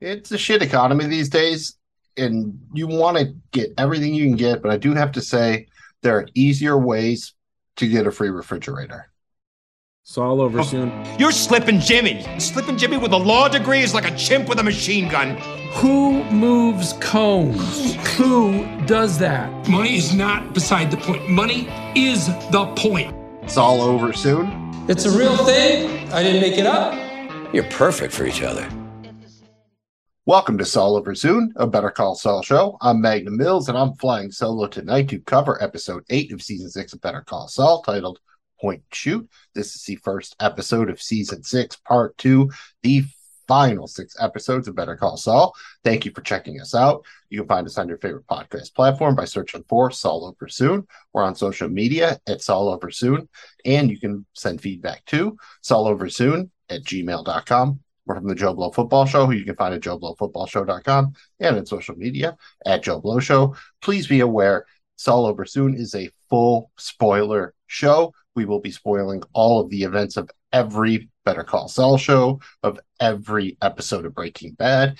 [0.00, 1.76] It's a shit economy these days,
[2.16, 5.68] and you want to get everything you can get, but I do have to say
[6.02, 7.32] there are easier ways
[7.76, 9.08] to get a free refrigerator.
[10.02, 11.18] It's all over oh, soon.
[11.18, 12.24] You're slipping Jimmy.
[12.38, 15.36] Slipping Jimmy with a law degree is like a chimp with a machine gun.
[15.72, 17.94] Who moves cones?
[18.16, 19.68] Who does that?
[19.68, 21.28] Money is not beside the point.
[21.28, 23.14] Money is the point.
[23.42, 24.70] It's all over soon.
[24.88, 26.12] It's a real thing.
[26.12, 26.94] I didn't make it up.
[27.52, 28.68] You're perfect for each other.
[30.28, 32.78] Welcome to Saul Over Soon, a Better Call Saul show.
[32.80, 36.94] I'm Magnum Mills, and I'm flying solo tonight to cover episode 8 of season 6
[36.94, 38.18] of Better Call Saul, titled
[38.60, 39.30] Point Shoot.
[39.54, 42.50] This is the first episode of season 6, part 2,
[42.82, 43.04] the
[43.46, 45.54] final six episodes of Better Call Saul.
[45.84, 47.04] Thank you for checking us out.
[47.30, 50.88] You can find us on your favorite podcast platform by searching for Saul Over Soon.
[51.12, 53.28] We're on social media at Saul Over Soon,
[53.64, 57.78] and you can send feedback to Saul Over Soon at gmail.com.
[58.06, 61.96] We're from the Joe Blow Football Show, you can find at joeblowfootballshow.com and in social
[61.96, 63.56] media at Joe Blow Show.
[63.82, 68.12] Please be aware, Saul Over Soon is a full spoiler show.
[68.36, 72.78] We will be spoiling all of the events of every Better Call Saul show, of
[73.00, 74.98] every episode of Breaking Bad,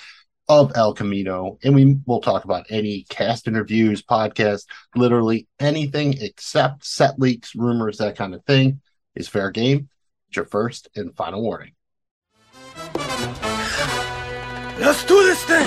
[0.49, 6.85] of El Camino, and we will talk about any cast interviews, podcasts, literally anything except
[6.85, 8.81] set leaks, rumors, that kind of thing
[9.15, 9.89] is fair game.
[10.29, 11.76] It's your first and final warning.
[14.79, 15.67] Let's do this thing!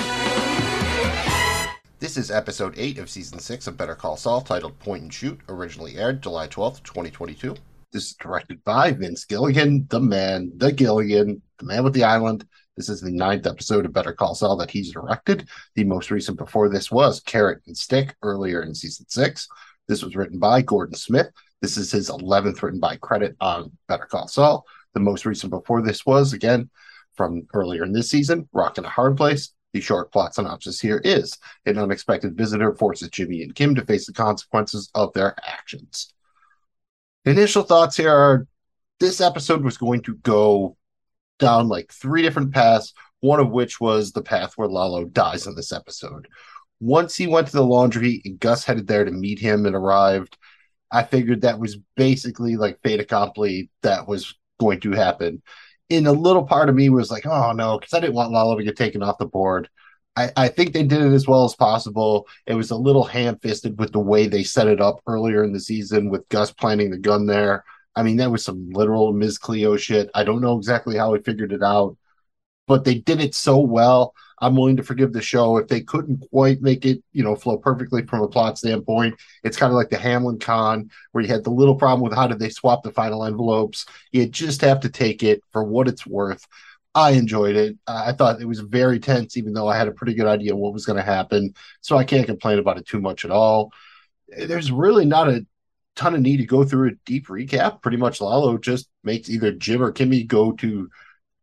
[1.98, 5.40] This is episode 8 of season 6 of Better Call Saul, titled Point and Shoot,
[5.48, 7.56] originally aired July 12th, 2022.
[7.92, 12.46] This is directed by Vince Gilligan, the man, the Gilligan, the man with the island.
[12.76, 15.48] This is the ninth episode of Better Call Saul that he's directed.
[15.74, 19.48] The most recent before this was Carrot and Stick earlier in season 6.
[19.88, 21.30] This was written by Gordon Smith.
[21.60, 24.64] This is his 11th written by credit on Better Call Saul.
[24.94, 26.70] The most recent before this was, again,
[27.14, 29.52] from earlier in this season, Rock in a Hard Place.
[29.72, 34.06] The short plot synopsis here is an unexpected visitor forces Jimmy and Kim to face
[34.06, 36.12] the consequences of their actions.
[37.24, 38.46] Initial thoughts here are
[38.98, 40.76] this episode was going to go
[41.38, 45.54] down like three different paths, one of which was the path where Lalo dies in
[45.54, 46.26] this episode.
[46.80, 50.36] Once he went to the laundry and Gus headed there to meet him and arrived,
[50.90, 55.42] I figured that was basically like fait accompli that was going to happen
[55.90, 58.56] in a little part of me was like, oh no, because I didn't want Lalo
[58.56, 59.68] to get taken off the board.
[60.16, 62.26] I, I think they did it as well as possible.
[62.46, 65.52] It was a little ham fisted with the way they set it up earlier in
[65.52, 67.64] the season with Gus planting the gun there.
[67.96, 69.38] I mean, that was some literal Ms.
[69.38, 70.10] Cleo shit.
[70.14, 71.96] I don't know exactly how he figured it out,
[72.66, 74.14] but they did it so well.
[74.40, 77.58] I'm willing to forgive the show if they couldn't quite make it, you know, flow
[77.58, 79.16] perfectly from a plot standpoint.
[79.44, 82.26] It's kind of like the Hamlin con where you had the little problem with how
[82.26, 83.86] did they swap the final envelopes.
[84.12, 86.46] You just have to take it for what it's worth.
[86.94, 87.76] I enjoyed it.
[87.86, 90.72] I thought it was very tense, even though I had a pretty good idea what
[90.72, 91.54] was going to happen.
[91.82, 93.72] So I can't complain about it too much at all.
[94.28, 95.46] There's really not a
[95.94, 97.82] ton of need to go through a deep recap.
[97.82, 100.88] Pretty much Lalo just makes either Jim or Kimmy go to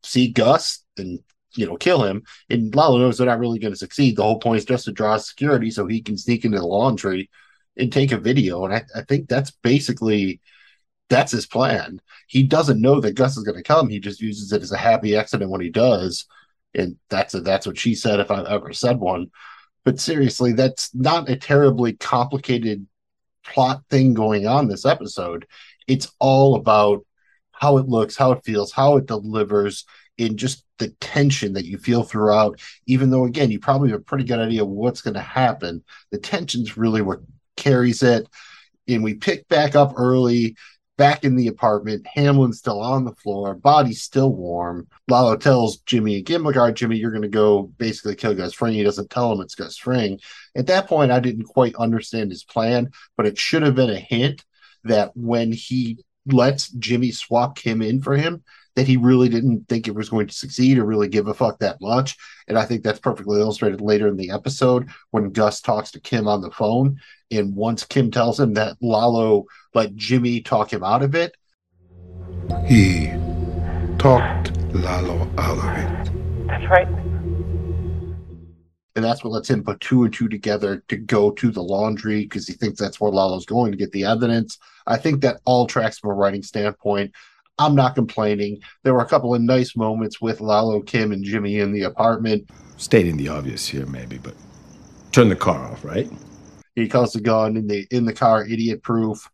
[0.03, 1.19] see Gus and
[1.57, 2.23] you know, kill him.
[2.49, 4.15] And Lalo knows they're not really going to succeed.
[4.15, 7.29] The whole point is just to draw security so he can sneak into the laundry
[7.75, 8.65] and take a video.
[8.65, 10.41] And I, I think that's basically
[11.09, 12.01] that's his plan.
[12.27, 13.89] He doesn't know that Gus is going to come.
[13.89, 16.25] He just uses it as a happy accident when he does.
[16.73, 19.31] And that's a, that's what she said if I've ever said one.
[19.85, 22.85] But seriously, that's not a terribly complicated
[23.45, 25.47] plot thing going on this episode.
[25.87, 27.05] It's all about
[27.53, 29.85] how it looks, how it feels, how it delivers,
[30.17, 34.03] in just the tension that you feel throughout, even though again you probably have a
[34.03, 35.83] pretty good idea what's going to happen.
[36.11, 37.19] The tension's really what
[37.55, 38.27] carries it.
[38.87, 40.55] And we pick back up early,
[40.97, 42.07] back in the apartment.
[42.07, 44.87] Hamlin's still on the floor, body's still warm.
[45.07, 48.73] Lalo tells Jimmy and right, Jimmy, you're going to go basically kill Gus Fring.
[48.73, 50.19] He doesn't tell him it's Gus Fring.
[50.55, 53.99] At that point, I didn't quite understand his plan, but it should have been a
[53.99, 54.43] hint
[54.83, 58.43] that when he lets Jimmy swap him in for him,
[58.77, 61.57] that he really didn't think it was going to succeed or really give a fuck
[61.57, 62.15] that much.
[62.47, 66.27] And I think that's perfectly illustrated later in the episode when Gus talks to Kim
[66.27, 66.99] on the phone.
[67.31, 71.35] And once Kim tells him that Lalo let Jimmy talk him out of it,
[72.67, 73.07] he
[73.97, 76.45] talked Lalo out of it.
[76.45, 76.87] That's right.
[78.95, 82.21] And that's what lets him put two and two together to go to the laundry
[82.21, 84.59] because he thinks that's where Lalo's going to get the evidence.
[84.85, 87.15] I think that all tracks from a writing standpoint.
[87.59, 88.59] I'm not complaining.
[88.83, 92.49] There were a couple of nice moments with Lalo, Kim, and Jimmy in the apartment.
[92.77, 94.35] Stating the obvious here, maybe, but
[95.11, 96.09] turn the car off, right?
[96.75, 99.27] He calls the gun in the in the car idiot proof.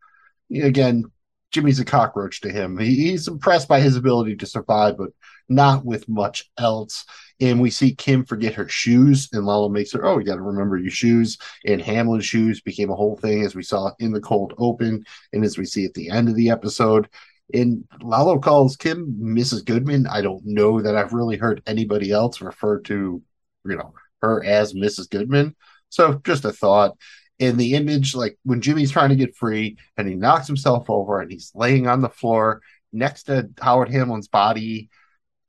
[0.53, 1.03] Again,
[1.51, 2.77] Jimmy's a cockroach to him.
[2.77, 5.09] He, he's impressed by his ability to survive, but
[5.49, 7.05] not with much else.
[7.41, 10.41] And we see Kim forget her shoes, and Lalo makes her, oh, you got to
[10.41, 11.37] remember your shoes.
[11.65, 15.43] And Hamlin's shoes became a whole thing, as we saw in the cold open, and
[15.43, 17.09] as we see at the end of the episode.
[17.53, 19.63] And Lalo calls Kim Mrs.
[19.63, 20.07] Goodman.
[20.07, 23.21] I don't know that I've really heard anybody else refer to,
[23.65, 25.09] you know, her as Mrs.
[25.09, 25.55] Goodman.
[25.89, 26.97] So just a thought.
[27.39, 31.19] In the image, like when Jimmy's trying to get free and he knocks himself over
[31.19, 32.61] and he's laying on the floor
[32.91, 34.89] next to Howard Hamlin's body,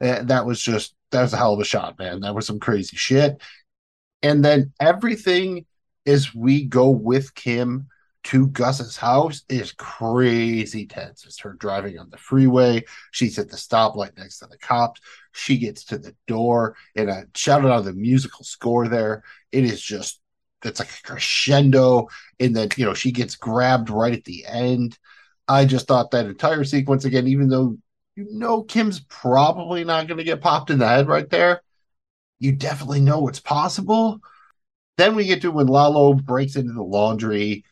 [0.00, 2.20] that, that was just that was a hell of a shot, man.
[2.20, 3.40] That was some crazy shit.
[4.22, 5.66] And then everything
[6.06, 7.86] as we go with Kim
[8.24, 11.24] to Gus's house is crazy tense.
[11.26, 12.84] It's her driving on the freeway.
[13.10, 15.00] She's at the stoplight next to the cops.
[15.32, 19.22] She gets to the door and I shouted out the musical score there.
[19.52, 20.20] It is just
[20.64, 22.08] it's like a crescendo,
[22.40, 24.98] and then you know she gets grabbed right at the end.
[25.46, 27.76] I just thought that entire sequence again, even though
[28.16, 31.62] you know Kim's probably not going to get popped in the head right there,
[32.38, 34.20] you definitely know it's possible.
[34.96, 37.64] Then we get to when Lalo breaks into the laundry.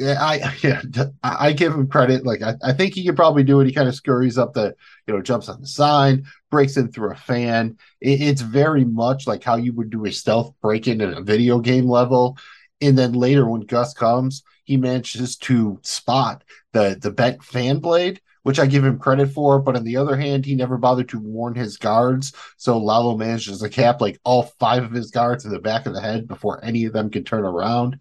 [0.00, 0.82] I yeah,
[1.22, 2.24] I give him credit.
[2.24, 3.66] Like I, I think he could probably do it.
[3.66, 4.74] He kind of scurries up the,
[5.06, 7.76] you know, jumps on the sign, breaks in through a fan.
[8.00, 11.22] It, it's very much like how you would do a stealth break in at a
[11.22, 12.36] video game level.
[12.80, 18.20] And then later, when Gus comes, he manages to spot the the bent fan blade,
[18.42, 19.58] which I give him credit for.
[19.58, 22.32] But on the other hand, he never bothered to warn his guards.
[22.56, 25.94] So Lalo manages to cap like all five of his guards in the back of
[25.94, 27.98] the head before any of them can turn around.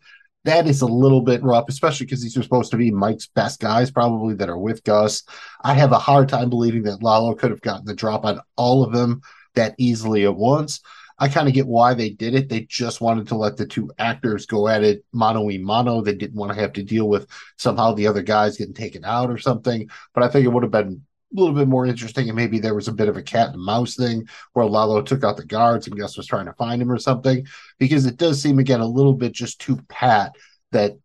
[0.48, 3.60] That is a little bit rough, especially because these are supposed to be Mike's best
[3.60, 5.24] guys, probably that are with Gus.
[5.62, 8.82] I have a hard time believing that Lalo could have gotten the drop on all
[8.82, 9.20] of them
[9.56, 10.80] that easily at once.
[11.20, 12.48] I kind of get why they did it.
[12.48, 16.02] They just wanted to let the two actors go at it mano y mano.
[16.02, 17.28] They didn't want to have to deal with
[17.58, 19.90] somehow the other guys getting taken out or something.
[20.14, 21.02] But I think it would have been
[21.34, 23.96] little bit more interesting, and maybe there was a bit of a cat and mouse
[23.96, 27.00] thing where Lalo took out the guards and Gus was trying to find him or
[27.00, 27.46] something.
[27.80, 30.36] Because it does seem again a little bit just too pat
[30.72, 30.98] that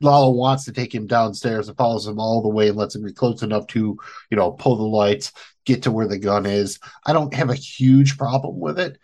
[0.00, 3.04] Lalo wants to take him downstairs and follows him all the way and lets him
[3.04, 3.98] be close enough to,
[4.30, 5.32] you know, pull the lights,
[5.64, 6.78] get to where the gun is.
[7.06, 8.98] I don't have a huge problem with it.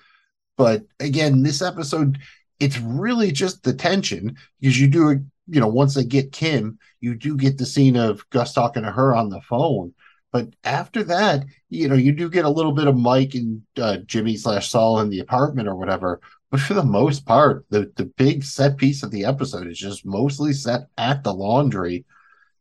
[0.57, 2.19] But again, this episode,
[2.59, 7.15] it's really just the tension because you do, you know, once they get Kim, you
[7.15, 9.93] do get the scene of Gus talking to her on the phone.
[10.33, 13.99] But after that, you know, you do get a little bit of Mike and uh,
[13.99, 16.21] Jimmy slash Saul in the apartment or whatever.
[16.51, 20.05] But for the most part, the, the big set piece of the episode is just
[20.05, 22.05] mostly set at the laundry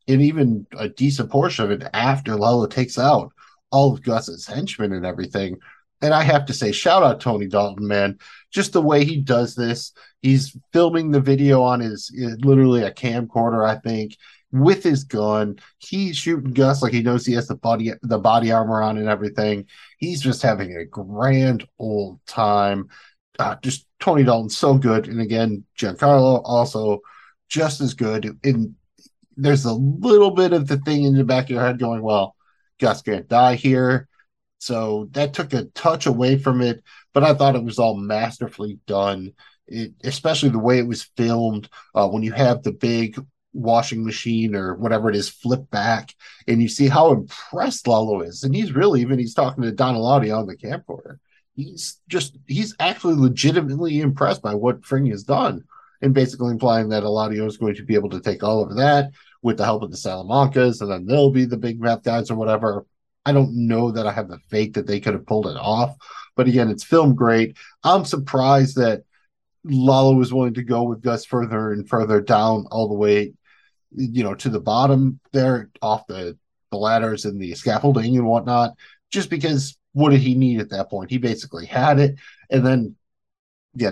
[0.07, 3.33] and even a decent portion of it after Lalo takes out
[3.71, 5.57] all of Gus's henchmen and everything
[6.01, 8.19] and I have to say, shout out Tony Dalton, man.
[8.51, 9.91] Just the way he does this.
[10.21, 14.17] He's filming the video on his literally a camcorder, I think,
[14.55, 15.57] with his gun.
[15.79, 19.09] He's shooting Gus like he knows he has the body the body armor on and
[19.09, 19.67] everything.
[19.99, 22.89] He's just having a grand old time.
[23.37, 25.07] Uh, just Tony Dalton, so good.
[25.07, 26.99] And again, Giancarlo also
[27.49, 28.37] just as good.
[28.43, 28.75] And
[29.35, 32.35] there's a little bit of the thing in the back of your head going, well,
[32.79, 34.07] Gus can't die here
[34.65, 38.79] so that took a touch away from it, but I thought it was all masterfully
[38.87, 39.33] done.
[39.67, 43.15] It, especially the way it was filmed uh, when you have the big
[43.55, 46.13] washing machine or whatever it is flip back
[46.47, 48.43] and you see how impressed Lalo is.
[48.43, 51.17] And he's really even he's talking to Don on the camcorder.
[51.55, 55.63] He's just he's actually legitimately impressed by what Fring has done.
[56.01, 59.11] And basically implying that Eladio is going to be able to take all of that
[59.41, 62.35] with the help of the Salamancas, and then they'll be the big meth guys or
[62.35, 62.85] whatever.
[63.25, 65.95] I don't know that I have the faith that they could have pulled it off.
[66.35, 67.57] But again, it's filmed great.
[67.83, 69.03] I'm surprised that
[69.63, 73.33] Lalo was willing to go with Gus further and further down all the way,
[73.91, 76.37] you know, to the bottom there off the,
[76.71, 78.75] the ladders and the scaffolding and whatnot,
[79.11, 81.09] just because what did he need at that point?
[81.09, 82.15] He basically had it.
[82.49, 82.95] And then,
[83.75, 83.91] yeah,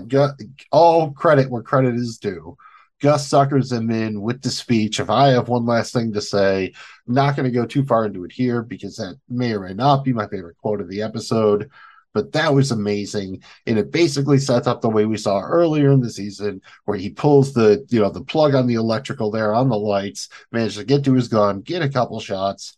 [0.71, 2.57] all credit where credit is due.
[3.01, 4.99] Gus suckers him in with the speech.
[4.99, 6.73] If I have one last thing to say,
[7.07, 9.73] I'm not going to go too far into it here because that may or may
[9.73, 11.69] not be my favorite quote of the episode.
[12.13, 16.01] But that was amazing, and it basically sets up the way we saw earlier in
[16.01, 19.69] the season, where he pulls the you know the plug on the electrical there on
[19.69, 22.77] the lights, manages to get to his gun, get a couple shots,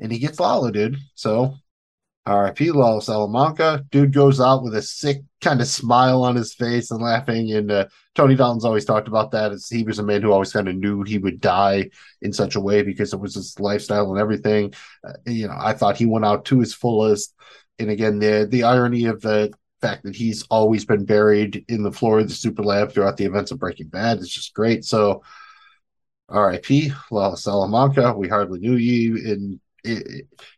[0.00, 0.98] and he gets dude.
[1.14, 1.56] So
[2.26, 3.84] RIP Lalo Salamanca.
[3.90, 7.52] Dude goes out with a sick kind of smile on his face and laughing.
[7.52, 10.52] And uh, Tony Dalton's always talked about that as he was a man who always
[10.52, 11.90] kind of knew he would die
[12.22, 14.72] in such a way because it was his lifestyle and everything.
[15.06, 17.34] Uh, you know, I thought he went out to his fullest.
[17.78, 21.92] And again, the the irony of the fact that he's always been buried in the
[21.92, 24.84] floor of the super lab throughout the events of Breaking Bad is just great.
[24.84, 25.22] So
[26.28, 26.92] R.I.P.
[27.10, 28.14] Lalo Salamanca.
[28.16, 29.16] We hardly knew you.
[29.30, 29.60] And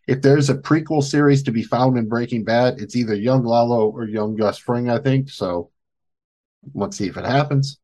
[0.06, 3.88] if there's a prequel series to be found in Breaking Bad, it's either Young Lalo
[3.88, 5.30] or Young Gus Fring, I think.
[5.30, 5.70] So
[6.74, 7.78] let's see if it happens.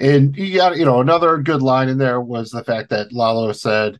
[0.00, 3.52] And you got, you know, another good line in there was the fact that Lalo
[3.52, 3.98] said,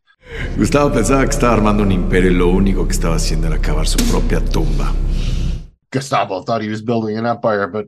[0.57, 3.87] Gustavo pensaba que estaba armando un imperio y lo único que estaba haciendo era cavar
[3.87, 4.95] su propia tumba.
[5.91, 7.87] Gustavo thought he was building an empire, but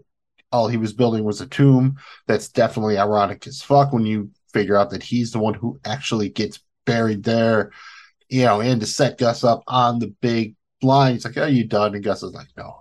[0.50, 1.96] all he was building was a tomb.
[2.26, 6.30] That's definitely ironic as fuck when you figure out that he's the one who actually
[6.30, 7.70] gets buried there,
[8.28, 11.14] you know, and to set Gus up on the big line.
[11.14, 11.94] He's like, Are you done?
[11.94, 12.79] And Gus is like, No,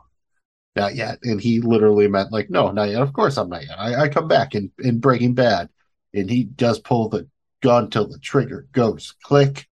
[0.79, 1.19] not yet.
[1.23, 3.01] And he literally meant like, no, not yet.
[3.01, 3.79] Of course I'm not yet.
[3.79, 5.69] I, I come back in, in Breaking Bad.
[6.13, 7.27] And he does pull the
[7.61, 9.67] gun till the trigger goes click.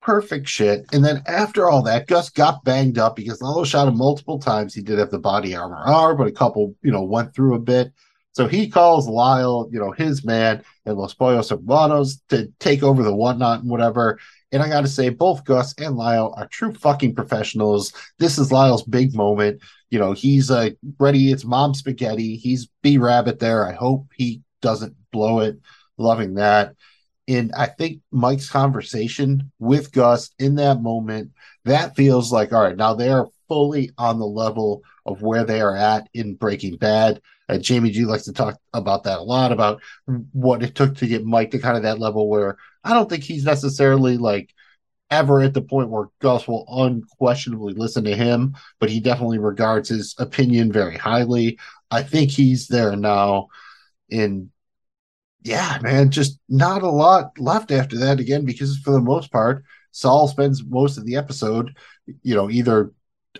[0.00, 0.84] Perfect shit.
[0.92, 4.74] And then after all that, Gus got banged up because Lalo shot him multiple times.
[4.74, 7.58] He did have the body armor R, but a couple, you know, went through a
[7.58, 7.92] bit.
[8.32, 13.02] So he calls Lyle, you know, his man and Los Pollos Hermanos to take over
[13.02, 14.18] the whatnot and whatever.
[14.52, 17.92] And I got to say, both Gus and Lyle are true fucking professionals.
[18.18, 19.62] This is Lyle's big moment.
[19.94, 21.30] You know, he's uh, ready.
[21.30, 22.34] It's mom spaghetti.
[22.34, 23.64] He's B Rabbit there.
[23.64, 25.60] I hope he doesn't blow it.
[25.98, 26.74] Loving that.
[27.28, 31.30] And I think Mike's conversation with Gus in that moment,
[31.64, 35.76] that feels like, all right, now they're fully on the level of where they are
[35.76, 37.22] at in Breaking Bad.
[37.48, 39.80] Uh, Jamie G likes to talk about that a lot about
[40.32, 43.22] what it took to get Mike to kind of that level where I don't think
[43.22, 44.52] he's necessarily like
[45.10, 49.88] ever at the point where Gus will unquestionably listen to him, but he definitely regards
[49.88, 51.58] his opinion very highly.
[51.90, 53.48] I think he's there now.
[54.10, 54.50] In
[55.42, 59.64] yeah, man, just not a lot left after that again, because for the most part,
[59.92, 61.76] Saul spends most of the episode,
[62.22, 62.92] you know, either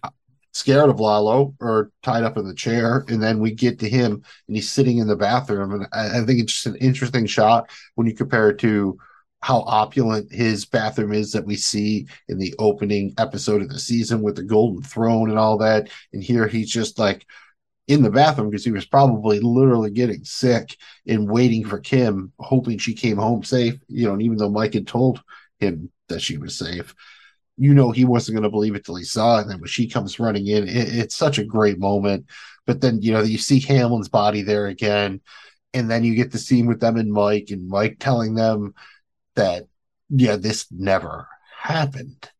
[0.02, 0.10] uh,
[0.52, 3.04] scared of Lalo or tied up in the chair.
[3.08, 5.72] And then we get to him and he's sitting in the bathroom.
[5.72, 8.98] And I, I think it's just an interesting shot when you compare it to
[9.44, 14.22] how opulent his bathroom is that we see in the opening episode of the season
[14.22, 15.90] with the golden throne and all that.
[16.14, 17.26] And here he's just like
[17.86, 20.74] in the bathroom because he was probably literally getting sick
[21.06, 23.74] and waiting for Kim, hoping she came home safe.
[23.86, 25.22] You know, and even though Mike had told
[25.60, 26.94] him that she was safe,
[27.58, 29.42] you know he wasn't going to believe it till he saw it.
[29.42, 32.30] And then when she comes running in, it, it's such a great moment.
[32.64, 35.20] But then you know you see Hamlin's body there again,
[35.74, 38.72] and then you get the scene with them and Mike, and Mike telling them
[39.36, 39.66] that
[40.10, 42.30] yeah, this never happened.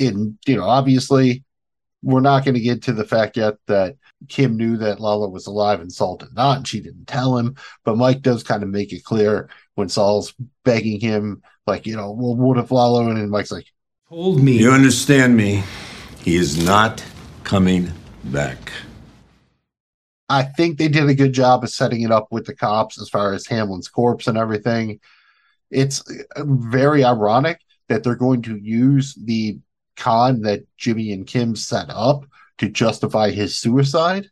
[0.00, 1.44] And you know, obviously,
[2.02, 3.96] we're not going to get to the fact yet that
[4.28, 7.56] Kim knew that Lalo was alive and Saul did not, and she didn't tell him.
[7.84, 12.12] But Mike does kind of make it clear when Saul's begging him, like, you know,
[12.12, 13.08] well, what if Lalo?
[13.08, 13.66] And Mike's like,
[14.08, 14.58] told me.
[14.58, 15.62] You understand me.
[16.22, 17.04] He is not
[17.42, 17.92] coming
[18.24, 18.72] back.
[20.28, 23.08] I think they did a good job of setting it up with the cops as
[23.08, 25.00] far as Hamlin's corpse and everything.
[25.70, 26.02] It's
[26.36, 29.58] uh, very ironic that they're going to use the
[29.96, 32.24] con that Jimmy and Kim set up
[32.58, 34.28] to justify his suicide.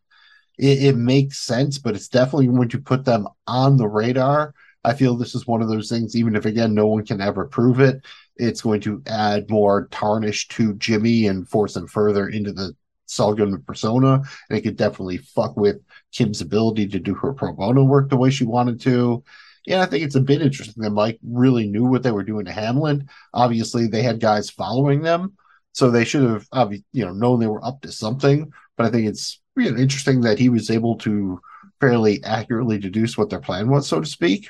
[0.58, 4.54] It, it, makes sense, but it's definitely going to put them on the radar.
[4.84, 7.46] I feel this is one of those things, even if again no one can ever
[7.46, 8.04] prove it,
[8.36, 12.74] it's going to add more tarnish to Jimmy and force him further into the
[13.06, 13.36] Saul
[13.66, 14.22] persona.
[14.48, 15.76] And it could definitely fuck with
[16.12, 19.22] Kim's ability to do her pro bono work the way she wanted to.
[19.64, 22.46] Yeah, I think it's a bit interesting that Mike really knew what they were doing
[22.46, 23.08] to Hamlin.
[23.32, 25.36] Obviously, they had guys following them,
[25.72, 28.52] so they should have, you know, known they were up to something.
[28.76, 31.40] But I think it's you know, interesting that he was able to
[31.80, 34.48] fairly accurately deduce what their plan was, so to speak.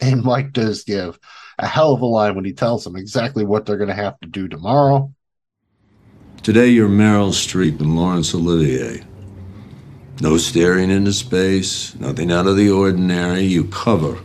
[0.00, 1.18] And Mike does give
[1.58, 4.20] a hell of a line when he tells them exactly what they're going to have
[4.20, 5.12] to do tomorrow.
[6.42, 9.02] Today, you're Meryl Streep and Laurence Olivier.
[10.20, 13.42] No staring into space, nothing out of the ordinary.
[13.42, 14.18] You cover.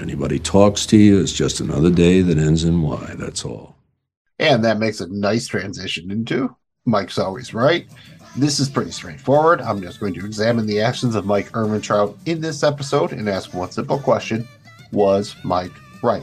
[0.00, 3.14] Anybody talks to you, it's just another day that ends in Y.
[3.18, 3.76] That's all.
[4.38, 6.54] And that makes a nice transition into
[6.86, 7.86] Mike's always right.
[8.36, 9.60] This is pretty straightforward.
[9.60, 13.52] I'm just going to examine the actions of Mike Ehrmantraut in this episode and ask
[13.52, 14.46] one simple question
[14.92, 16.22] Was Mike right?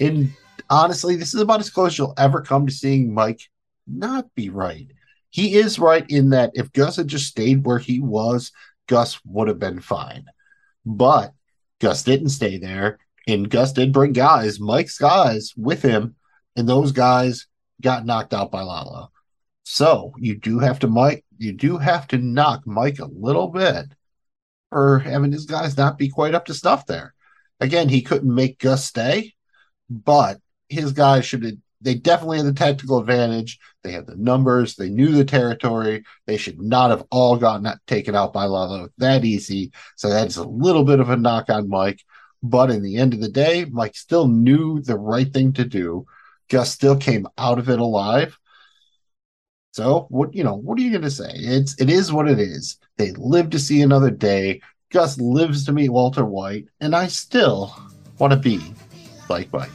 [0.00, 0.30] And
[0.68, 3.40] honestly, this is about as close you'll ever come to seeing Mike
[3.86, 4.88] not be right.
[5.30, 8.52] He is right in that if Gus had just stayed where he was,
[8.86, 10.26] Gus would have been fine.
[10.84, 11.32] But
[11.82, 16.14] Gus didn't stay there, and Gus did bring guys, Mike's guys, with him
[16.56, 17.46] and those guys
[17.80, 19.10] got knocked out by Lalo.
[19.64, 23.86] So you do have to Mike, you do have to knock Mike a little bit
[24.70, 27.14] for having his guys not be quite up to stuff there.
[27.60, 29.34] Again, he couldn't make Gus stay,
[29.88, 33.58] but his guys should have they definitely had the tactical advantage.
[33.82, 34.76] They had the numbers.
[34.76, 36.04] They knew the territory.
[36.26, 39.72] They should not have all gotten taken out by Lalo that easy.
[39.96, 42.00] So that's a little bit of a knock on Mike.
[42.42, 46.06] But in the end of the day, Mike still knew the right thing to do.
[46.48, 48.38] Gus still came out of it alive.
[49.72, 51.30] So what you know, what are you gonna say?
[51.32, 52.78] It's it is what it is.
[52.98, 54.60] They live to see another day.
[54.90, 57.74] Gus lives to meet Walter White, and I still
[58.18, 58.60] want to be
[59.30, 59.70] like Mike.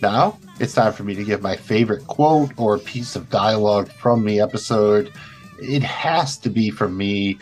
[0.00, 4.24] Now it's time for me to give my favorite quote or piece of dialogue from
[4.24, 5.12] the episode.
[5.58, 7.38] It has to be from me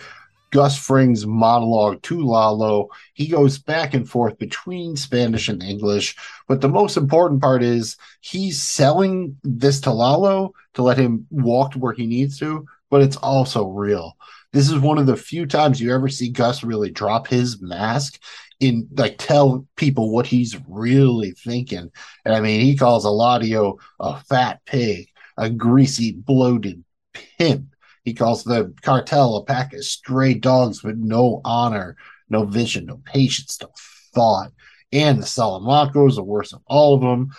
[0.51, 2.89] Gus Fring's monologue to Lalo.
[3.15, 6.17] He goes back and forth between Spanish and English,
[6.47, 11.73] but the most important part is he's selling this to Lalo to let him walk
[11.73, 14.17] to where he needs to, but it's also real.
[14.53, 18.21] This is one of the few times you ever see Gus really drop his mask
[18.63, 21.91] in like tell people what he's really thinking.
[22.25, 27.73] And I mean, he calls Eladio a fat pig, a greasy, bloated pimp
[28.05, 31.97] he calls the cartel a pack of stray dogs with no honor,
[32.29, 33.71] no vision, no patience, no
[34.15, 34.53] thought.
[34.93, 37.31] And the Salamancas, the worst of all of them,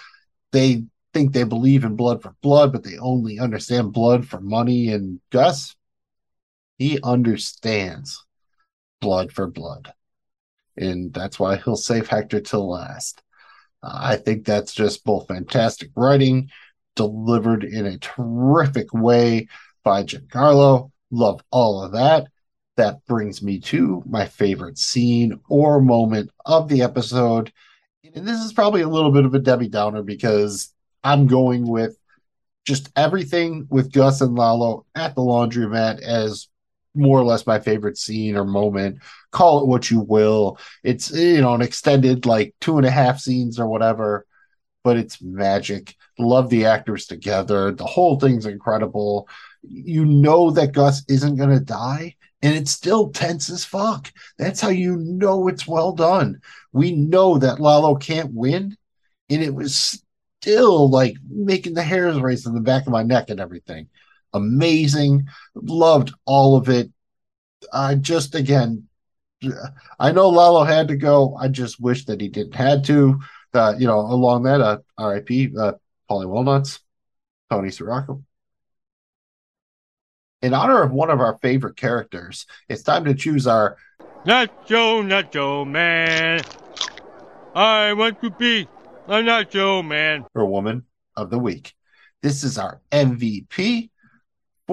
[0.52, 4.88] they think they believe in blood for blood, but they only understand blood for money.
[4.90, 5.76] And Gus,
[6.78, 8.26] he understands
[9.02, 9.94] blood for blood.
[10.78, 13.22] And that's why he'll save Hector till last.
[13.82, 16.50] Uh, I think that's just both fantastic writing,
[16.96, 19.48] delivered in a terrific way
[19.84, 20.92] by Giancarlo.
[21.12, 22.28] Love all of that.
[22.78, 27.52] That brings me to my favorite scene or moment of the episode.
[28.16, 31.98] And this is probably a little bit of a Debbie Downer because I'm going with
[32.66, 36.48] just everything with Gus and Lalo at the laundromat as
[36.96, 39.00] more or less my favorite scene or moment.
[39.32, 40.58] Call it what you will.
[40.84, 44.26] It's you know an extended like two and a half scenes or whatever,
[44.84, 45.96] but it's magic.
[46.20, 47.72] Love the actors together.
[47.72, 49.28] The whole thing's incredible
[49.64, 54.12] you know that Gus isn't to die, and it's still tense as fuck.
[54.38, 56.42] That's how you know it's well done.
[56.72, 58.78] We know that Lalo can't win,
[59.30, 60.04] and it was
[60.42, 63.88] still like making the hairs race in the back of my neck and everything.
[64.34, 65.28] Amazing.
[65.56, 66.92] Loved all of it.
[67.72, 68.88] I just, again,
[70.00, 71.36] I know Lalo had to go.
[71.36, 73.20] I just wish that he didn't had to.
[73.54, 75.74] Uh, you know, along that, uh, RIP, uh,
[76.10, 76.80] Paulie Walnuts,
[77.50, 78.24] Tony Sirico
[80.44, 83.78] in honor of one of our favorite characters, it's time to choose our
[84.26, 86.42] Nacho Nacho Man.
[87.56, 88.68] I want to be
[89.08, 90.26] a Nacho Man.
[90.36, 90.84] Or woman
[91.16, 91.74] of the week.
[92.22, 93.90] This is our MVP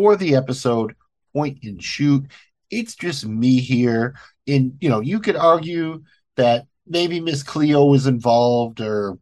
[0.00, 0.94] for the episode
[1.34, 2.24] Point and Shoot.
[2.70, 4.14] It's just me here.
[4.48, 6.04] And, you know, you could argue
[6.36, 9.18] that maybe Miss Cleo was involved, or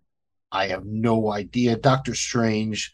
[0.53, 1.75] I have no idea.
[1.75, 2.93] Doctor Strange,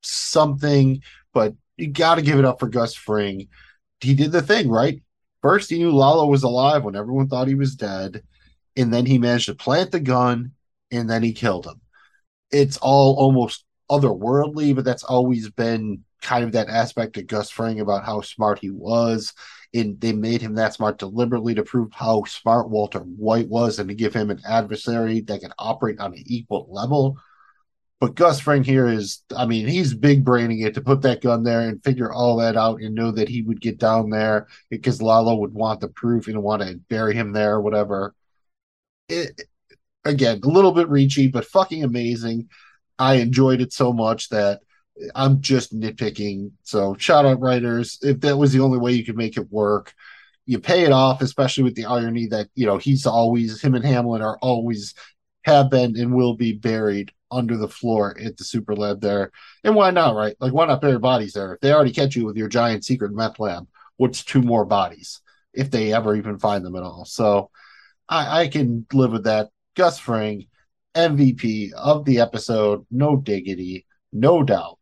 [0.00, 1.02] something,
[1.34, 3.48] but you got to give it up for Gus Fring.
[4.00, 5.02] He did the thing, right?
[5.42, 8.22] First, he knew Lalo was alive when everyone thought he was dead.
[8.78, 10.52] And then he managed to plant the gun
[10.90, 11.82] and then he killed him.
[12.50, 17.80] It's all almost otherworldly, but that's always been kind of that aspect of Gus Fring
[17.80, 19.32] about how smart he was.
[19.72, 23.88] And they made him that smart deliberately to prove how smart Walter White was and
[23.88, 27.16] to give him an adversary that can operate on an equal level.
[28.00, 31.44] But Gus Fring here is, I mean, he's big braining it to put that gun
[31.44, 35.02] there and figure all that out and know that he would get down there because
[35.02, 38.14] Lalo would want the proof and want to bury him there or whatever.
[39.10, 39.42] It,
[40.04, 42.48] again, a little bit reachy, but fucking amazing.
[42.98, 44.60] I enjoyed it so much that
[45.14, 46.52] I'm just nitpicking.
[46.62, 47.98] So shout out writers.
[48.02, 49.94] If that was the only way you could make it work,
[50.46, 53.84] you pay it off, especially with the irony that, you know, he's always, him and
[53.84, 54.94] Hamlin are always
[55.44, 59.30] have been and will be buried under the floor at the super lab there.
[59.64, 60.34] And why not, right?
[60.40, 61.54] Like, why not bury bodies there?
[61.54, 65.20] If they already catch you with your giant secret meth lab, what's two more bodies
[65.54, 67.04] if they ever even find them at all?
[67.04, 67.50] So
[68.08, 69.50] I, I can live with that.
[69.76, 70.46] Gus Fring,
[70.96, 74.79] MVP of the episode, no diggity, no doubt.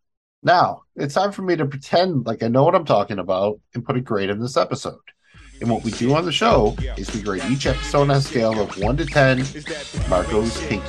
[0.49, 3.85] Now it's time for me to pretend like I know what I'm talking about and
[3.85, 4.97] put a grade in this episode.
[5.61, 8.59] And what we do on the show is we grade each episode on a scale
[8.59, 9.45] of 1 to 10
[10.09, 10.89] Marco's Pinky.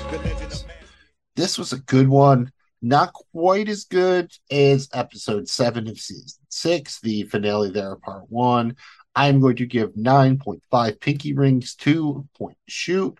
[1.35, 2.53] this was a good one.
[2.81, 8.77] Not quite as good as episode seven of season six, the finale there, part one.
[9.13, 13.19] I'm going to give 9.5 pinky rings to point shoot.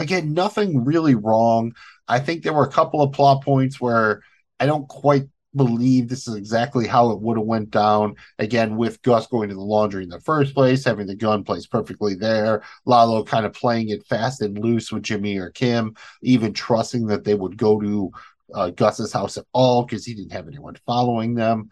[0.00, 1.76] Again, nothing really wrong.
[2.08, 4.24] I think there were a couple of plot points where
[4.58, 8.14] I don't quite believe this is exactly how it would have went down.
[8.38, 11.70] Again, with Gus going to the laundry in the first place, having the gun placed
[11.70, 16.52] perfectly there, Lalo kind of playing it fast and loose with Jimmy or Kim, even
[16.52, 18.10] trusting that they would go to
[18.54, 21.70] uh, Gus's house at all because he didn't have anyone following them.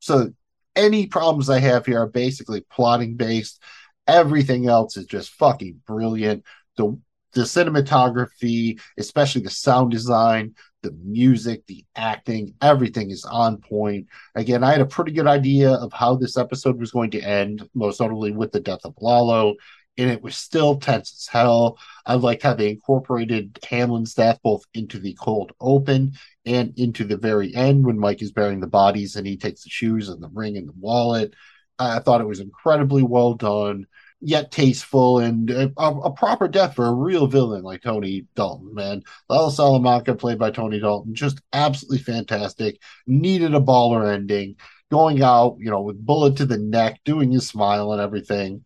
[0.00, 0.32] So
[0.76, 3.62] any problems I have here are basically plotting based.
[4.06, 6.44] Everything else is just fucking brilliant.
[6.76, 6.98] The
[7.34, 14.06] the cinematography, especially the sound design, the music, the acting, everything is on point.
[14.34, 17.68] Again, I had a pretty good idea of how this episode was going to end,
[17.74, 19.54] most notably with the death of Lalo,
[19.98, 21.78] and it was still tense as hell.
[22.06, 26.12] I liked how they incorporated Hamlin's death both into the cold open
[26.46, 29.70] and into the very end when Mike is burying the bodies and he takes the
[29.70, 31.34] shoes and the ring and the wallet.
[31.78, 33.86] I thought it was incredibly well done
[34.22, 39.02] yet tasteful and a, a, proper death for a real villain like Tony Dalton, man.
[39.28, 42.80] Lalo Salamanca, played by Tony Dalton, just absolutely fantastic.
[43.06, 44.56] Needed a baller ending.
[44.90, 48.64] Going out, you know, with bullet to the neck, doing his smile and everything.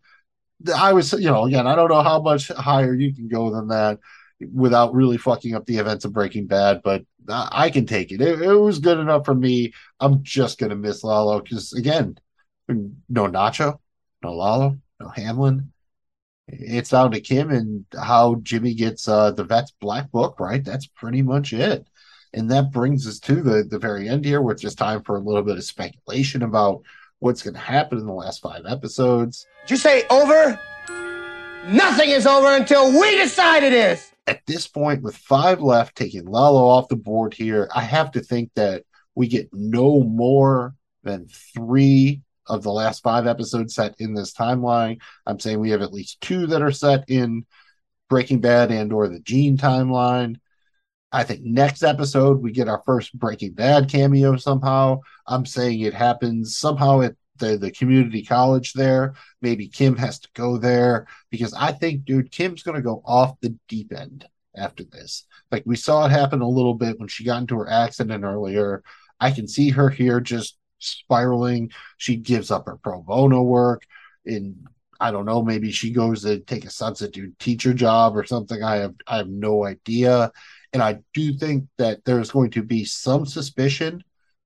[0.75, 3.69] I was, you know, again, I don't know how much higher you can go than
[3.69, 3.99] that
[4.53, 8.21] without really fucking up the events of Breaking Bad, but I can take it.
[8.21, 9.73] It, it was good enough for me.
[9.99, 12.17] I'm just gonna miss Lalo because again,
[12.67, 13.79] no Nacho,
[14.21, 14.77] no Lalo,
[15.17, 15.71] Hamlin.
[16.47, 20.63] It's down to Kim and how Jimmy gets uh, the vet's black book, right?
[20.63, 21.85] That's pretty much it.
[22.33, 25.17] And that brings us to the, the very end here, where it's just time for
[25.17, 26.83] a little bit of speculation about
[27.19, 29.45] what's going to happen in the last five episodes.
[29.63, 30.59] Did you say over?
[31.67, 34.11] Nothing is over until we decide it is.
[34.27, 38.21] At this point, with five left, taking Lalo off the board here, I have to
[38.21, 38.83] think that
[39.15, 44.99] we get no more than three of the last five episodes set in this timeline.
[45.25, 47.45] I'm saying we have at least two that are set in
[48.09, 50.37] Breaking Bad and or the Gene timeline.
[51.11, 55.01] I think next episode we get our first Breaking Bad cameo somehow.
[55.25, 59.13] I'm saying it happens somehow at the, the community college there.
[59.41, 63.39] Maybe Kim has to go there because I think, dude, Kim's going to go off
[63.41, 65.25] the deep end after this.
[65.51, 68.83] Like we saw it happen a little bit when she got into her accident earlier.
[69.19, 71.71] I can see her here just spiraling.
[71.97, 73.83] She gives up her pro bono work.
[74.25, 74.67] And
[74.99, 78.63] I don't know, maybe she goes to take a substitute teacher job or something.
[78.63, 80.31] I have I have no idea.
[80.73, 84.03] And I do think that there's going to be some suspicion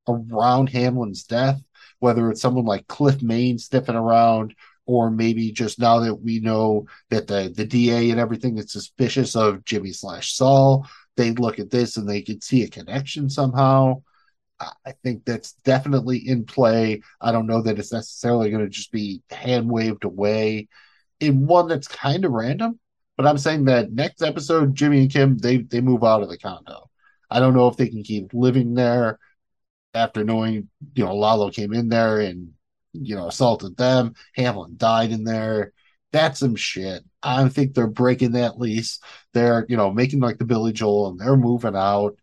[0.08, 1.62] around Hamlin's death,
[2.00, 6.86] whether it's someone like Cliff Main sniffing around, or maybe just now that we know
[7.10, 11.70] that the, the DA and everything is suspicious of Jimmy slash Saul, they look at
[11.70, 14.02] this and they could see a connection somehow.
[14.86, 17.02] I think that's definitely in play.
[17.20, 20.68] I don't know that it's necessarily going to just be hand waved away
[21.20, 22.80] in one that's kind of random.
[23.18, 26.38] But I'm saying that next episode, Jimmy and Kim they they move out of the
[26.38, 26.90] condo.
[27.30, 29.20] I don't know if they can keep living there
[29.94, 32.52] after knowing you know Lalo came in there and
[32.94, 34.16] you know assaulted them.
[34.36, 35.74] Hamlin died in there.
[36.12, 37.04] That's some shit.
[37.24, 39.00] I think they're breaking that lease.
[39.34, 42.18] They're you know making like the Billy Joel and they're moving out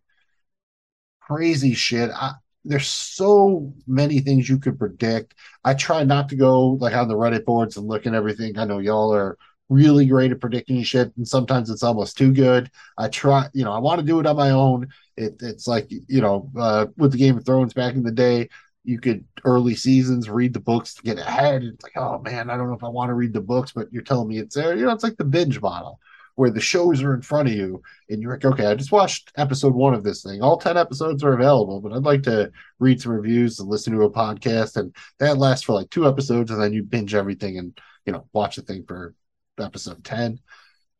[1.29, 2.09] crazy shit.
[2.11, 2.33] I,
[2.65, 5.35] there's so many things you could predict.
[5.63, 8.57] I try not to go like on the Reddit boards and look at everything.
[8.57, 9.37] I know y'all are
[9.69, 12.69] really great at predicting shit, and sometimes it's almost too good.
[12.97, 14.87] I try, you know, I want to do it on my own.
[15.15, 18.49] It, it's like you know, uh, with the Game of Thrones back in the day,
[18.83, 21.63] you could early seasons read the books to get ahead.
[21.63, 23.91] It's like, oh man, I don't know if I want to read the books, but
[23.93, 24.75] you're telling me it's there.
[24.75, 25.99] You know, it's like the binge model
[26.39, 29.29] where the shows are in front of you and you're like, okay, I just watched
[29.35, 30.41] episode one of this thing.
[30.41, 32.49] All 10 episodes are available, but I'd like to
[32.79, 34.77] read some reviews and listen to a podcast.
[34.77, 38.25] And that lasts for like two episodes and then you binge everything and, you know,
[38.31, 39.15] watch the thing for
[39.59, 40.39] episode 10.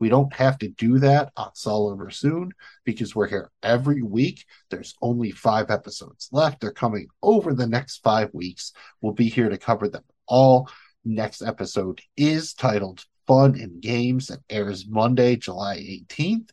[0.02, 2.52] We don't have to do that on Saul Over Soon
[2.84, 4.44] because we're here every week.
[4.70, 6.60] There's only five episodes left.
[6.60, 8.74] They're coming over the next five weeks.
[9.00, 10.70] We'll be here to cover them all.
[11.06, 16.50] Next episode is titled fun and games that airs Monday, July 18th.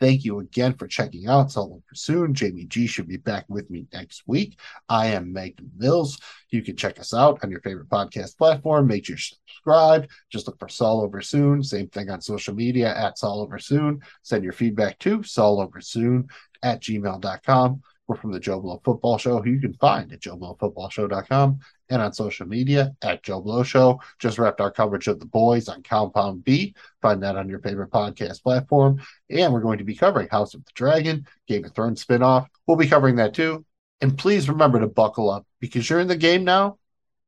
[0.00, 2.32] Thank you again for checking out Over Soon.
[2.32, 4.58] Jamie G should be back with me next week.
[4.88, 6.18] I am Magnum Mills.
[6.48, 8.86] You can check us out on your favorite podcast platform.
[8.86, 10.08] Make sure you subscribe.
[10.30, 11.62] Just look for Saul Soon.
[11.62, 14.00] Same thing on social media at Saul Soon.
[14.22, 16.28] Send your feedback to Saul Over Soon
[16.62, 17.82] at gmail.com.
[18.06, 22.12] We're from the Joe Blow Football Show, who you can find at joeblowfootballshow.com and on
[22.12, 24.00] social media at Joe Blow Show.
[24.18, 26.74] Just wrapped our coverage of the boys on Compound B.
[27.00, 29.00] Find that on your favorite podcast platform.
[29.30, 32.46] And we're going to be covering House of the Dragon, Game of Thrones spinoff.
[32.66, 33.64] We'll be covering that too.
[34.00, 36.78] And please remember to buckle up because you're in the game now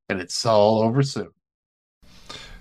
[0.08, 1.30] and it's all over soon.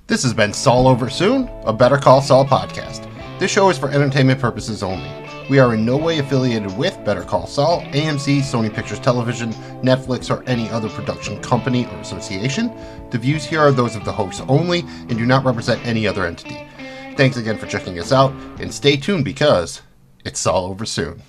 [0.07, 3.09] This has been Saul Over Soon, a Better Call Saul podcast.
[3.39, 5.24] This show is for entertainment purposes only.
[5.47, 9.51] We are in no way affiliated with Better Call Saul, AMC, Sony Pictures Television,
[9.83, 12.75] Netflix, or any other production company or association.
[13.11, 16.25] The views here are those of the hosts only and do not represent any other
[16.25, 16.67] entity.
[17.15, 19.83] Thanks again for checking us out, and stay tuned because
[20.25, 21.21] it's all over soon.